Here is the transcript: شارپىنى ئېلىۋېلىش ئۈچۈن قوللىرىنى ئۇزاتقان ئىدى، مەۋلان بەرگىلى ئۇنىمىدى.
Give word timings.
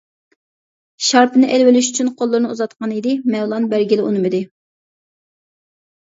شارپىنى 1.07 1.49
ئېلىۋېلىش 1.49 1.89
ئۈچۈن 1.91 2.09
قوللىرىنى 2.21 2.55
ئۇزاتقان 2.55 2.95
ئىدى، 2.97 3.15
مەۋلان 3.35 3.69
بەرگىلى 3.75 4.09
ئۇنىمىدى. 4.09 4.43